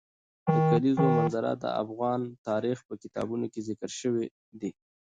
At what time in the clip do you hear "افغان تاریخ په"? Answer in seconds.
1.83-2.93